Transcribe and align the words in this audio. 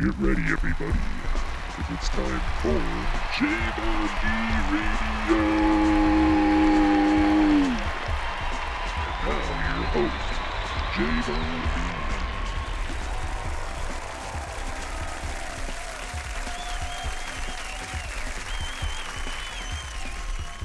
Get 0.00 0.14
ready, 0.20 0.42
everybody, 0.42 0.92
because 1.76 1.90
it's 1.92 2.08
time 2.10 2.40
for 2.62 2.78
JVonD 3.34 4.22
Radio. 4.70 5.42
And 9.24 9.42
now 9.58 9.74
your 9.74 9.86
host, 9.90 10.30
JVonD. 10.94 11.66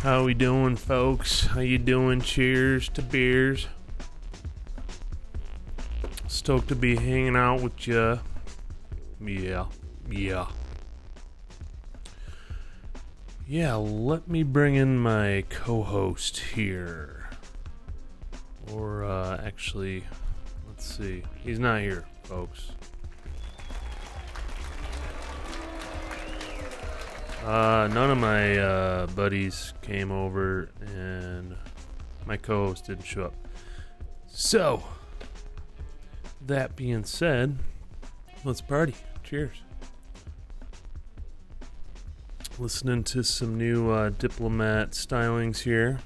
How 0.04 0.24
we 0.26 0.34
doing, 0.36 0.76
folks? 0.76 1.48
How 1.48 1.62
you 1.62 1.80
doing? 1.80 2.22
Cheers 2.22 2.88
to 2.90 3.02
beers. 3.02 3.66
Stoked 6.28 6.68
to 6.68 6.76
be 6.76 6.98
hanging 6.98 7.36
out 7.36 7.62
with 7.64 7.88
you. 7.88 8.20
Yeah, 9.26 9.66
yeah. 10.10 10.48
Yeah, 13.48 13.76
let 13.76 14.28
me 14.28 14.44
bring 14.44 14.76
in 14.76 14.98
my 14.98 15.44
co-host 15.50 16.38
here. 16.38 17.30
Or 18.72 19.04
uh 19.04 19.42
actually, 19.46 20.04
let's 20.68 20.86
see. 20.86 21.24
He's 21.44 21.60
not 21.60 21.82
here, 21.82 22.06
folks. 22.24 22.72
Uh, 27.46 27.90
none 27.94 28.10
of 28.10 28.18
my 28.18 28.58
uh, 28.58 29.06
buddies 29.08 29.74
came 29.82 30.14
over, 30.14 30.70
and 30.96 31.58
my 32.26 32.38
co-host 32.38 32.86
didn't 32.86 33.04
show 33.04 33.26
up. 33.26 33.34
So, 34.28 34.82
that 36.46 36.78
being 36.78 37.04
said, 37.04 37.58
let's 38.46 38.62
party. 38.62 38.96
Cheers. 39.34 39.64
Listening 42.60 43.04
to 43.06 43.24
some 43.24 43.58
new 43.58 43.90
uh, 43.90 44.10
diplomat 44.12 44.92
stylings 44.92 45.62
here. 45.64 45.98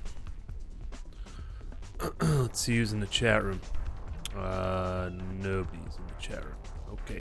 let's 2.21 2.61
see 2.61 2.77
who's 2.77 2.93
in 2.93 3.01
the 3.01 3.07
chat 3.07 3.43
room. 3.43 3.59
Uh, 4.33 5.09
nobody's 5.41 5.97
in 5.97 6.07
the 6.07 6.21
chat 6.21 6.45
room. 6.45 6.55
Okay. 6.93 7.19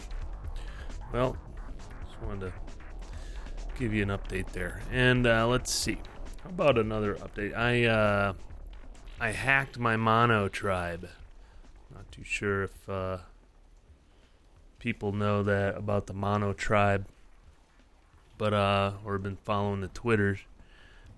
Well, 1.12 1.36
just 2.04 2.22
wanted 2.22 2.52
to 2.52 2.52
give 3.76 3.92
you 3.92 4.04
an 4.04 4.10
update 4.10 4.52
there. 4.52 4.82
And 4.92 5.26
uh, 5.26 5.48
let's 5.48 5.72
see. 5.72 5.98
How 6.44 6.50
about 6.50 6.78
another 6.78 7.16
update? 7.16 7.56
I 7.56 7.84
uh, 7.86 8.34
I 9.18 9.32
hacked 9.32 9.76
my 9.76 9.96
Monotribe. 9.96 11.08
Not 11.92 12.12
too 12.12 12.22
sure 12.22 12.62
if 12.62 12.88
uh, 12.88 13.18
people 14.78 15.12
know 15.12 15.42
that 15.42 15.76
about 15.76 16.06
the 16.06 16.14
Monotribe, 16.14 17.04
but 18.38 18.52
uh, 18.52 18.92
or 19.04 19.18
been 19.18 19.36
following 19.44 19.80
the 19.80 19.88
twitters. 19.88 20.38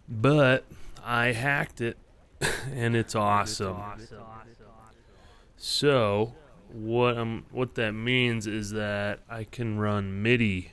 But 0.08 0.64
I 1.04 1.32
hacked 1.32 1.80
it, 1.80 1.96
and 2.72 2.96
it's 2.96 3.14
awesome. 3.14 3.76
So 5.56 6.34
what 6.70 7.16
um 7.16 7.46
what 7.50 7.74
that 7.76 7.92
means 7.92 8.46
is 8.46 8.72
that 8.72 9.20
I 9.28 9.44
can 9.44 9.78
run 9.78 10.22
MIDI 10.22 10.72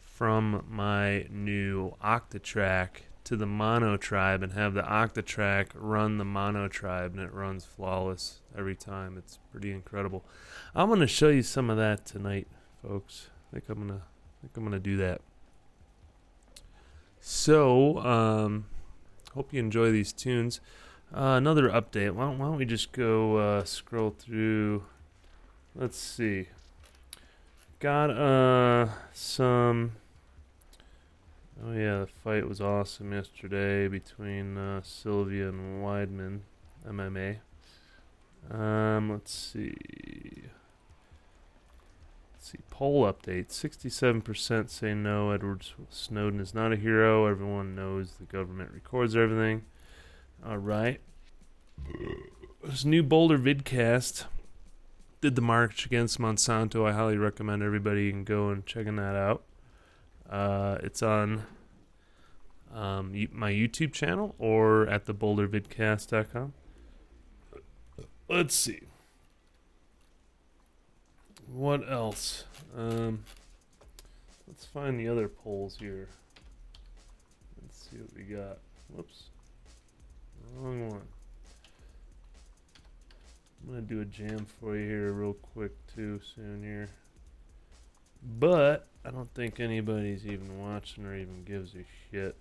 from 0.00 0.64
my 0.68 1.26
new 1.30 1.94
Octatrack 2.02 3.07
to 3.28 3.36
the 3.36 3.44
Monotribe 3.44 4.42
and 4.42 4.54
have 4.54 4.72
the 4.72 4.80
Octatrack 4.80 5.66
run 5.74 6.16
the 6.16 6.24
Monotribe, 6.24 7.12
and 7.12 7.20
it 7.20 7.30
runs 7.34 7.62
flawless 7.62 8.40
every 8.56 8.74
time. 8.74 9.18
It's 9.18 9.38
pretty 9.52 9.70
incredible. 9.70 10.24
I'm 10.74 10.88
gonna 10.88 11.06
show 11.06 11.28
you 11.28 11.42
some 11.42 11.68
of 11.68 11.76
that 11.76 12.06
tonight, 12.06 12.46
folks. 12.82 13.28
I 13.52 13.56
think 13.56 13.68
I'm 13.68 13.86
gonna 13.86 14.00
I 14.00 14.40
think 14.40 14.56
I'm 14.56 14.64
gonna 14.64 14.78
do 14.78 14.96
that. 14.96 15.20
So, 17.20 17.98
um, 17.98 18.64
hope 19.34 19.52
you 19.52 19.60
enjoy 19.60 19.92
these 19.92 20.14
tunes. 20.14 20.62
Uh, 21.14 21.36
another 21.36 21.68
update. 21.68 22.12
Why 22.12 22.24
don't, 22.24 22.38
why 22.38 22.46
don't 22.46 22.56
we 22.56 22.64
just 22.64 22.92
go 22.92 23.36
uh, 23.36 23.64
scroll 23.64 24.14
through? 24.18 24.84
Let's 25.74 25.98
see. 25.98 26.48
Got 27.78 28.08
uh 28.08 28.88
some 29.12 29.92
Oh 31.64 31.72
yeah, 31.72 32.00
the 32.00 32.06
fight 32.06 32.48
was 32.48 32.60
awesome 32.60 33.12
yesterday 33.12 33.88
between 33.88 34.56
uh, 34.56 34.80
Silva 34.84 35.48
and 35.48 35.82
Weidman, 35.82 36.40
MMA. 36.88 37.38
Um, 38.48 39.10
let's 39.10 39.32
see. 39.32 39.74
Let's 42.32 42.52
see. 42.52 42.58
Poll 42.70 43.12
update: 43.12 43.50
Sixty-seven 43.50 44.22
percent 44.22 44.70
say 44.70 44.94
no. 44.94 45.32
Edward 45.32 45.66
Snowden 45.90 46.38
is 46.38 46.54
not 46.54 46.72
a 46.72 46.76
hero. 46.76 47.26
Everyone 47.26 47.74
knows 47.74 48.12
the 48.20 48.24
government 48.26 48.70
records 48.72 49.16
everything. 49.16 49.64
All 50.46 50.58
right. 50.58 51.00
This 52.62 52.84
new 52.84 53.02
Boulder 53.02 53.38
vidcast. 53.38 54.26
Did 55.20 55.34
the 55.34 55.42
march 55.42 55.86
against 55.86 56.20
Monsanto. 56.20 56.86
I 56.88 56.92
highly 56.92 57.16
recommend 57.16 57.64
everybody 57.64 58.12
can 58.12 58.22
go 58.22 58.50
and 58.50 58.64
checking 58.64 58.94
that 58.96 59.16
out. 59.16 59.42
Uh, 60.28 60.76
it's 60.82 61.02
on 61.02 61.42
um, 62.74 63.12
my 63.32 63.50
YouTube 63.50 63.92
channel 63.92 64.34
or 64.38 64.86
at 64.88 65.06
the 65.06 65.14
bouldervidcast.com. 65.14 66.52
Let's 68.28 68.54
see. 68.54 68.80
What 71.50 71.90
else? 71.90 72.44
Um, 72.76 73.24
let's 74.46 74.66
find 74.66 75.00
the 75.00 75.08
other 75.08 75.28
polls 75.28 75.78
here. 75.80 76.08
Let's 77.62 77.88
see 77.90 77.96
what 77.96 78.14
we 78.14 78.22
got. 78.24 78.58
Whoops. 78.94 79.24
Wrong 80.56 80.90
one. 80.90 81.02
I'm 83.62 83.70
going 83.70 83.86
to 83.86 83.94
do 83.94 84.00
a 84.02 84.04
jam 84.04 84.46
for 84.60 84.76
you 84.76 84.86
here 84.86 85.12
real 85.12 85.32
quick, 85.32 85.72
too, 85.94 86.20
soon 86.34 86.62
here. 86.62 86.88
But 88.22 88.86
I 89.04 89.10
don't 89.10 89.32
think 89.34 89.60
anybody's 89.60 90.26
even 90.26 90.58
watching 90.60 91.06
or 91.06 91.14
even 91.14 91.44
gives 91.44 91.74
a 91.74 91.84
shit. 92.10 92.36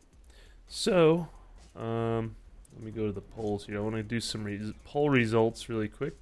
So, 0.68 1.28
um, 1.76 2.36
let 2.74 2.84
me 2.84 2.92
go 2.92 3.08
to 3.08 3.14
the 3.14 3.22
polls 3.22 3.66
here. 3.66 3.78
I 3.78 3.82
want 3.82 3.96
to 3.96 4.04
do 4.04 4.20
some 4.20 4.44
res- 4.44 4.74
poll 4.84 5.10
results 5.10 5.70
really 5.70 5.88
quick. 5.88 6.16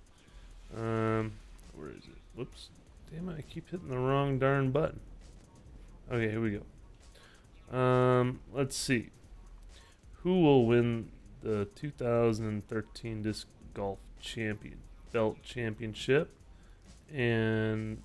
Um, 0.75 1.33
where 1.73 1.89
is 1.89 2.03
it? 2.03 2.17
Whoops. 2.35 2.69
Damn 3.11 3.29
it, 3.29 3.38
I 3.38 3.41
keep 3.41 3.69
hitting 3.69 3.89
the 3.89 3.97
wrong 3.97 4.39
darn 4.39 4.71
button. 4.71 4.99
Okay, 6.11 6.29
here 6.29 6.41
we 6.41 6.59
go. 7.72 7.77
Um, 7.77 8.41
let's 8.53 8.75
see. 8.75 9.09
Who 10.23 10.41
will 10.41 10.66
win 10.66 11.11
the 11.41 11.67
2013 11.75 13.22
Disc 13.22 13.47
Golf 13.73 13.99
Champion 14.19 14.77
Belt 15.11 15.37
Championship? 15.43 16.31
And 17.13 18.01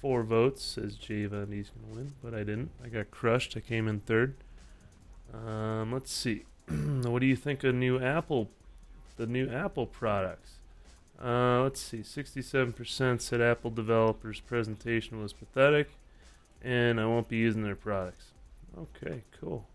four 0.00 0.22
votes 0.22 0.62
says 0.62 0.96
Jay 0.96 1.26
going 1.26 1.46
to 1.50 1.64
win, 1.94 2.12
but 2.22 2.34
I 2.34 2.38
didn't. 2.38 2.70
I 2.82 2.88
got 2.88 3.10
crushed. 3.10 3.56
I 3.56 3.60
came 3.60 3.86
in 3.86 4.00
third. 4.00 4.34
Um, 5.32 5.92
let's 5.92 6.12
see. 6.12 6.44
what 6.68 7.20
do 7.20 7.26
you 7.26 7.36
think 7.36 7.62
of 7.64 7.74
new 7.74 8.00
Apple, 8.00 8.50
the 9.16 9.26
new 9.26 9.50
Apple 9.50 9.86
products? 9.86 10.54
Uh, 11.22 11.62
let's 11.62 11.80
see. 11.80 11.98
67% 11.98 13.20
said 13.20 13.40
Apple 13.40 13.70
developers' 13.70 14.40
presentation 14.40 15.20
was 15.20 15.32
pathetic, 15.34 15.90
and 16.62 16.98
I 16.98 17.04
won't 17.06 17.28
be 17.28 17.36
using 17.36 17.62
their 17.62 17.76
products. 17.76 18.32
Okay, 18.78 19.22
cool. 19.38 19.66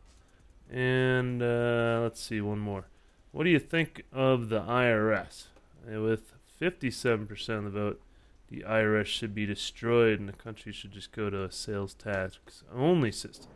And 0.72 1.44
uh, 1.44 2.00
let's 2.02 2.22
see, 2.22 2.42
one 2.42 2.59
more. 2.59 2.86
What 3.31 3.44
do 3.44 3.52
you 3.52 3.59
think 3.59 4.03
of 4.12 4.50
the 4.50 4.62
IRS? 4.62 5.46
With 5.86 6.34
57% 6.59 7.50
of 7.57 7.63
the 7.66 7.69
vote, 7.69 8.01
the 8.50 8.63
IRS 8.68 9.07
should 9.07 9.33
be 9.33 9.45
destroyed 9.45 10.19
and 10.19 10.30
the 10.30 10.33
country 10.33 10.71
should 10.71 10.92
just 10.92 11.12
go 11.12 11.30
to 11.30 11.44
a 11.44 11.51
sales 11.51 11.94
tax 11.94 12.63
only 12.74 13.12
system. 13.12 13.50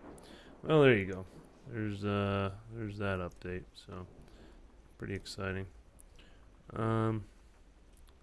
Well, 0.63 0.81
there 0.81 0.95
you 0.95 1.05
go. 1.05 1.25
There's 1.71 2.03
uh 2.03 2.51
there's 2.75 2.97
that 2.97 3.19
update. 3.19 3.63
So 3.73 4.07
pretty 4.97 5.13
exciting. 5.13 5.67
Um 6.75 7.25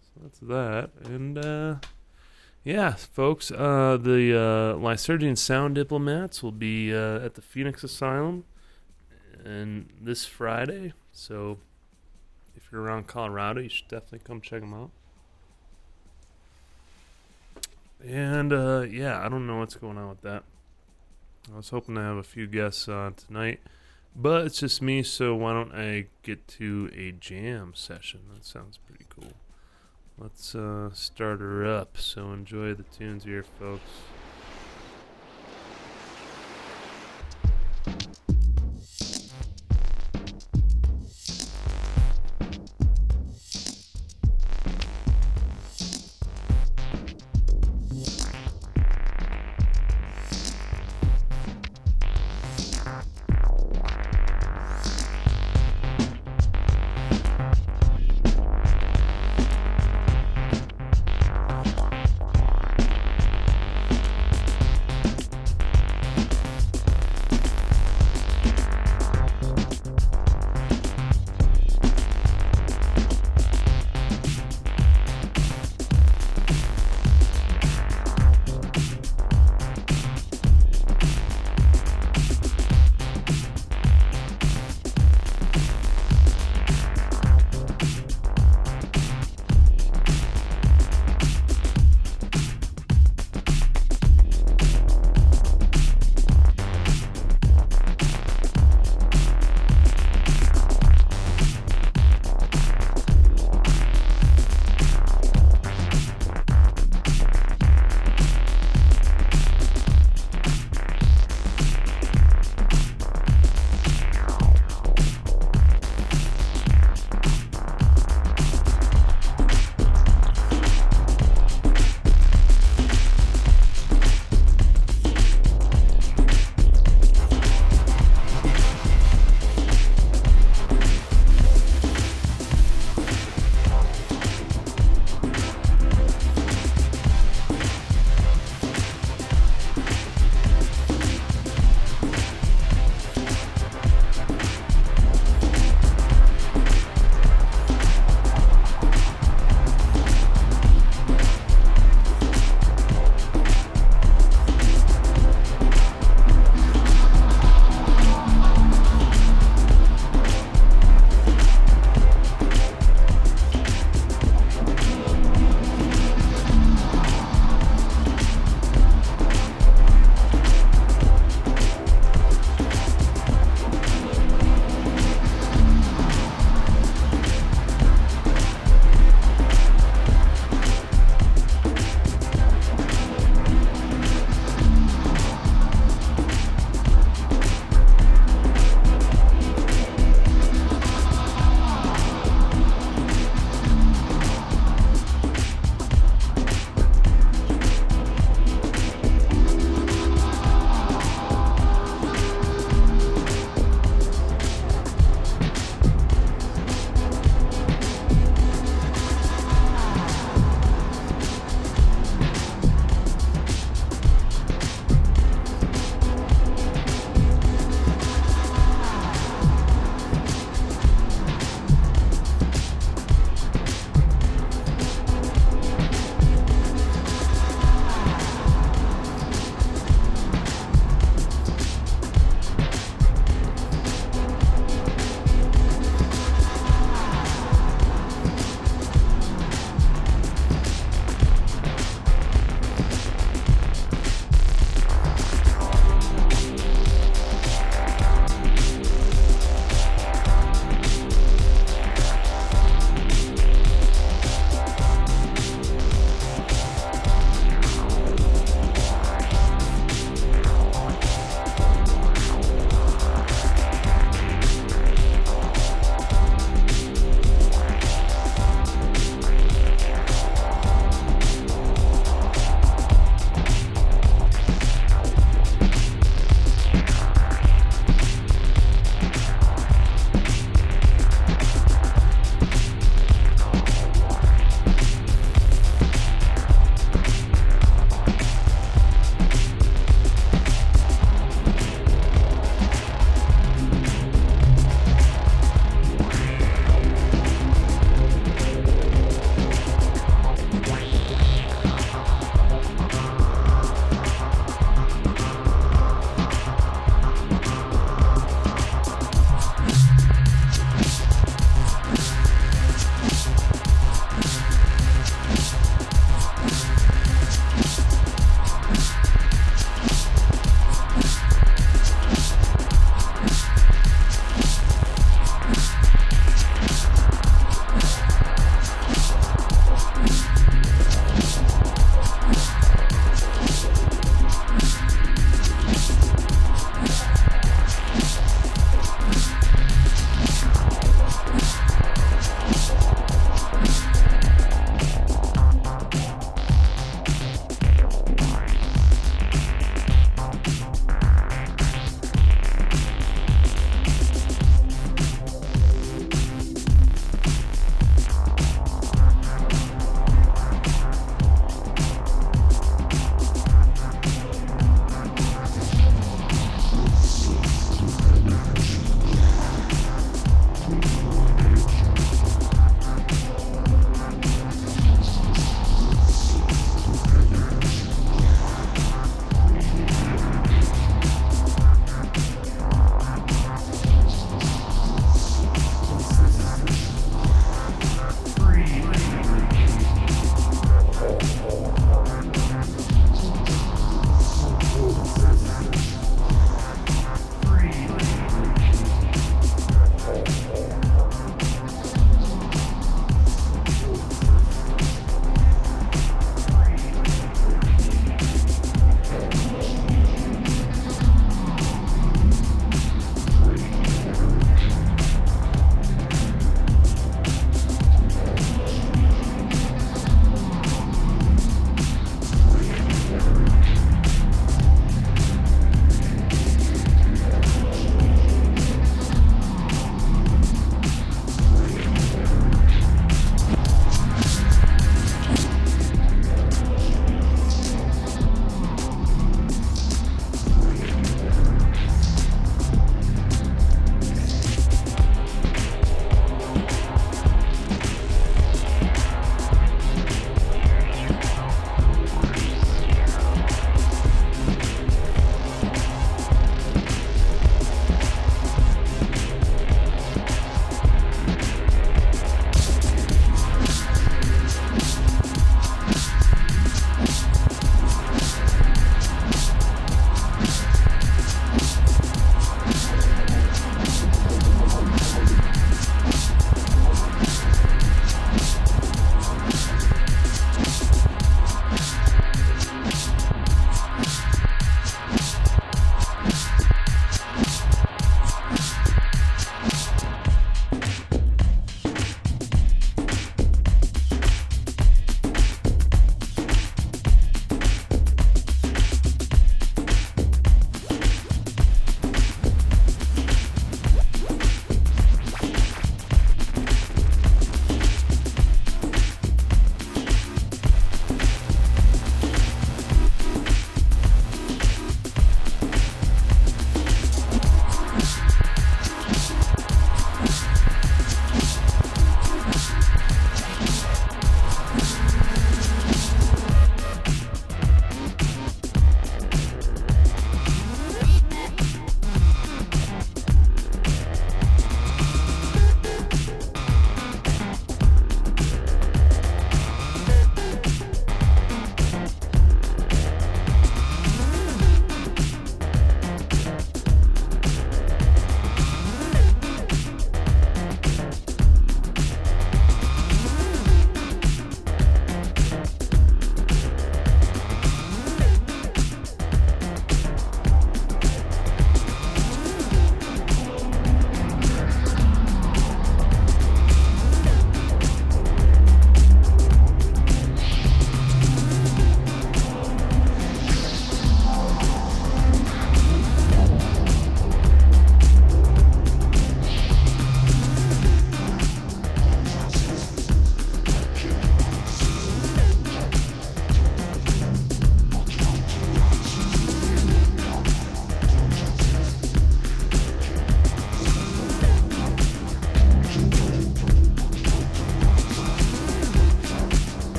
so 0.00 0.22
that's 0.22 0.38
that. 0.40 0.90
And 1.04 1.38
uh 1.38 1.76
yeah, 2.64 2.94
folks, 2.94 3.50
uh 3.50 3.98
the 4.00 4.34
uh 4.34 4.78
Lysergian 4.78 5.36
Sound 5.36 5.74
Diplomats 5.74 6.42
will 6.42 6.52
be 6.52 6.94
uh, 6.94 7.18
at 7.18 7.34
the 7.34 7.42
Phoenix 7.42 7.84
Asylum 7.84 8.44
and 9.44 9.90
this 10.00 10.24
Friday. 10.24 10.94
So 11.12 11.58
if 12.56 12.72
you're 12.72 12.80
around 12.80 13.06
Colorado, 13.06 13.60
you 13.60 13.68
should 13.68 13.88
definitely 13.88 14.20
come 14.24 14.40
check 14.40 14.62
them 14.62 14.72
out. 14.72 14.90
And 18.06 18.52
uh, 18.52 18.84
yeah, 18.88 19.24
I 19.24 19.28
don't 19.28 19.46
know 19.46 19.58
what's 19.58 19.76
going 19.76 19.98
on 19.98 20.08
with 20.10 20.22
that. 20.22 20.44
I 21.52 21.56
was 21.56 21.70
hoping 21.70 21.94
to 21.94 22.00
have 22.00 22.16
a 22.16 22.22
few 22.22 22.46
guests 22.46 22.88
on 22.88 23.14
tonight, 23.14 23.60
but 24.16 24.46
it's 24.46 24.60
just 24.60 24.80
me, 24.80 25.02
so 25.02 25.34
why 25.34 25.52
don't 25.52 25.72
I 25.74 26.06
get 26.22 26.46
to 26.48 26.90
a 26.94 27.12
jam 27.12 27.72
session? 27.74 28.20
That 28.34 28.44
sounds 28.44 28.78
pretty 28.78 29.04
cool. 29.08 29.32
Let's 30.16 30.54
uh, 30.54 30.90
start 30.92 31.40
her 31.40 31.66
up. 31.66 31.98
So 31.98 32.32
enjoy 32.32 32.74
the 32.74 32.84
tunes 32.84 33.24
here, 33.24 33.44
folks. 33.58 33.82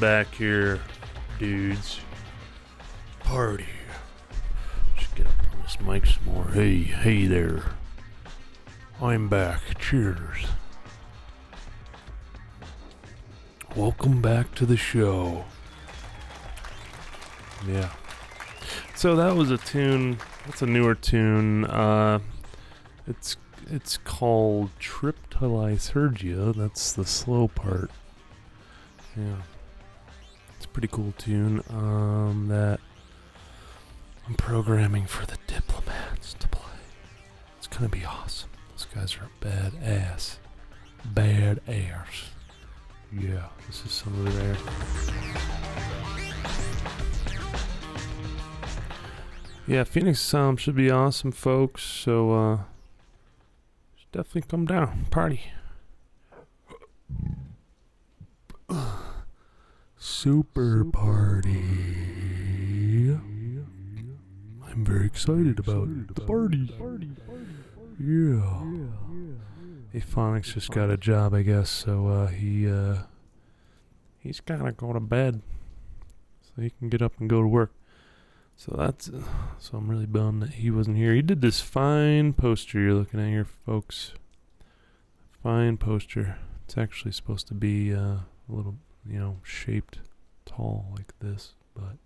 Back 0.00 0.34
here, 0.34 0.80
dudes. 1.38 2.00
Party. 3.18 3.66
Just 4.96 5.14
get 5.14 5.26
up 5.26 5.34
on 5.52 5.62
this 5.62 5.78
mic 5.78 6.06
some 6.06 6.24
more. 6.24 6.46
Hey, 6.46 6.78
hey 6.78 7.26
there. 7.26 7.74
I'm 9.02 9.28
back. 9.28 9.60
Cheers. 9.78 10.46
Welcome 13.76 14.22
back 14.22 14.54
to 14.54 14.64
the 14.64 14.78
show. 14.78 15.44
Yeah. 17.68 17.90
So 18.96 19.14
that 19.16 19.36
was 19.36 19.50
a 19.50 19.58
tune. 19.58 20.16
That's 20.46 20.62
a 20.62 20.66
newer 20.66 20.94
tune. 20.94 21.66
Uh, 21.66 22.20
it's 23.06 23.36
it's 23.70 23.98
called 23.98 24.70
Trip 24.78 25.28
to 25.30 25.40
Lysergia. 25.40 26.56
That's 26.56 26.94
the 26.94 27.04
slow 27.04 27.48
part. 27.48 27.90
Yeah. 29.14 29.42
Pretty 30.72 30.88
cool 30.88 31.12
tune. 31.18 31.62
Um, 31.70 32.46
that 32.48 32.80
I'm 34.26 34.34
programming 34.34 35.06
for 35.06 35.26
the 35.26 35.36
diplomats 35.46 36.34
to 36.34 36.48
play. 36.48 36.62
It's 37.58 37.66
gonna 37.66 37.88
be 37.88 38.04
awesome. 38.04 38.50
Those 38.70 38.86
guys 38.94 39.16
are 39.16 39.28
badass. 39.40 40.36
Badass. 41.12 42.28
Yeah, 43.12 43.48
this 43.66 43.84
is 43.84 43.92
some 43.92 44.26
of 44.26 44.34
their. 44.36 44.56
Yeah, 49.66 49.84
Phoenix 49.84 50.20
Sound 50.20 50.60
should 50.60 50.76
be 50.76 50.90
awesome, 50.90 51.32
folks. 51.32 51.82
So, 51.82 52.32
uh, 52.32 52.58
definitely 54.12 54.42
come 54.42 54.66
down, 54.66 55.06
party. 55.10 55.42
Super 60.02 60.82
party. 60.82 61.60
I'm 64.64 64.82
very 64.82 65.04
excited 65.04 65.58
about 65.58 66.14
the 66.14 66.22
party. 66.22 66.72
Yeah. 67.98 68.62
Hey, 69.92 70.00
Phonics 70.00 70.54
just 70.54 70.70
got 70.70 70.88
a 70.88 70.96
job, 70.96 71.34
I 71.34 71.42
guess, 71.42 71.68
so 71.68 72.06
uh, 72.08 72.28
he 72.28 72.66
uh, 72.66 73.00
he's 74.18 74.40
gotta 74.40 74.72
go 74.72 74.94
to 74.94 75.00
bed 75.00 75.42
so 76.40 76.62
he 76.62 76.70
can 76.70 76.88
get 76.88 77.02
up 77.02 77.12
and 77.20 77.28
go 77.28 77.42
to 77.42 77.48
work. 77.48 77.74
So 78.56 78.74
that's 78.78 79.10
uh, 79.10 79.22
so 79.58 79.76
I'm 79.76 79.90
really 79.90 80.06
bummed 80.06 80.42
that 80.42 80.54
he 80.54 80.70
wasn't 80.70 80.96
here. 80.96 81.12
He 81.12 81.20
did 81.20 81.42
this 81.42 81.60
fine 81.60 82.32
poster 82.32 82.80
you're 82.80 82.94
looking 82.94 83.20
at 83.20 83.28
here, 83.28 83.46
folks. 83.66 84.14
Fine 85.42 85.76
poster. 85.76 86.38
It's 86.64 86.78
actually 86.78 87.12
supposed 87.12 87.48
to 87.48 87.54
be 87.54 87.92
uh, 87.92 87.98
a 87.98 88.26
little, 88.48 88.76
you 89.06 89.18
know, 89.18 89.38
shaped 89.42 89.98
tall 90.46 90.86
like 90.96 91.18
this, 91.20 91.54
but 91.74 91.96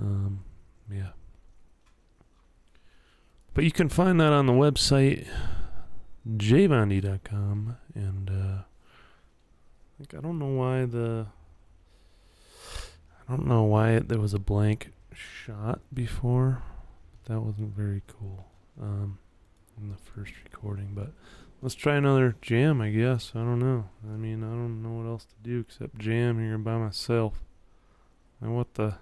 um, 0.00 0.44
yeah. 0.90 1.10
But 3.52 3.64
you 3.64 3.70
can 3.70 3.88
find 3.88 4.20
that 4.20 4.32
on 4.32 4.46
the 4.46 4.52
website 4.52 5.26
jvond.com 6.26 7.76
and 7.94 8.30
uh 8.30 8.62
like 10.00 10.14
I 10.14 10.20
don't 10.20 10.38
know 10.38 10.46
why 10.46 10.86
the 10.86 11.26
I 13.28 13.36
don't 13.36 13.46
know 13.46 13.62
why 13.62 13.92
it, 13.92 14.08
there 14.08 14.18
was 14.18 14.34
a 14.34 14.38
blank 14.38 14.92
shot 15.14 15.80
before. 15.92 16.62
That 17.26 17.40
wasn't 17.40 17.74
very 17.74 18.02
cool. 18.06 18.46
Um 18.80 19.18
in 19.80 19.90
the 19.90 19.96
first 19.96 20.32
recording, 20.44 20.90
but 20.94 21.12
let's 21.64 21.74
try 21.74 21.96
another 21.96 22.36
jam, 22.42 22.82
I 22.82 22.90
guess. 22.90 23.32
I 23.34 23.38
don't 23.38 23.58
know. 23.58 23.88
I 24.04 24.16
mean, 24.16 24.44
I 24.44 24.48
don't 24.48 24.82
know 24.82 24.90
what 24.90 25.08
else 25.08 25.24
to 25.24 25.34
do 25.42 25.60
except 25.60 25.98
jam 25.98 26.38
here 26.38 26.58
by 26.58 26.76
myself. 26.76 27.42
And 28.40 28.54
what 28.54 28.74
the 28.74 28.96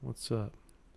What's 0.00 0.30
up? 0.30 0.52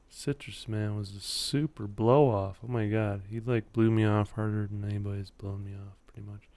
Citrus 0.08 0.67
Man 0.67 0.95
was 0.95 1.15
a 1.15 1.19
super 1.19 1.88
blow 1.88 2.30
off. 2.30 2.60
Oh 2.63 2.71
my 2.71 2.88
god, 2.88 3.23
he 3.30 3.39
like 3.39 3.73
blew 3.73 3.91
me 3.91 4.06
off 4.06 4.32
harder 4.32 4.67
than 4.67 4.88
anybody's 4.88 5.32
blown 5.32 5.65
me 5.65 5.71
off, 5.73 5.97
pretty 6.08 6.30
much. 6.30 6.47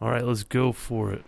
All 0.00 0.10
right, 0.10 0.24
let's 0.24 0.42
go 0.42 0.72
for 0.72 1.12
it. 1.12 1.24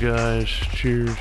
Guys. 0.00 0.48
Cheers. 0.48 1.14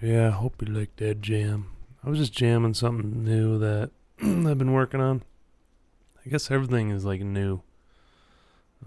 Yeah, 0.00 0.28
I 0.28 0.30
hope 0.30 0.62
you 0.62 0.72
liked 0.72 0.98
that 0.98 1.20
jam. 1.20 1.70
I 2.04 2.08
was 2.08 2.20
just 2.20 2.32
jamming 2.32 2.74
something 2.74 3.24
new 3.24 3.58
that 3.58 3.90
I've 4.22 4.58
been 4.58 4.72
working 4.72 5.00
on. 5.00 5.24
I 6.24 6.28
guess 6.28 6.52
everything 6.52 6.90
is 6.90 7.04
like 7.04 7.20
new. 7.20 7.62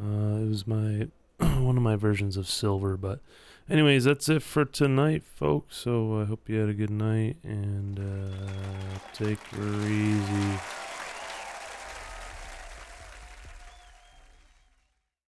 Uh, 0.01 0.37
it 0.37 0.47
was 0.47 0.65
my 0.65 1.09
one 1.59 1.75
of 1.75 1.83
my 1.83 1.97
versions 1.97 2.37
of 2.37 2.47
silver, 2.47 2.95
but 2.95 3.19
anyways, 3.69 4.05
that's 4.05 4.29
it 4.29 4.41
for 4.41 4.63
tonight, 4.63 5.23
folks. 5.23 5.75
So 5.75 6.21
I 6.21 6.25
hope 6.25 6.47
you 6.47 6.59
had 6.61 6.69
a 6.69 6.73
good 6.73 6.91
night 6.91 7.35
and 7.43 7.99
uh, 7.99 8.99
take 9.13 9.39
her 9.47 9.85
easy. 9.85 10.59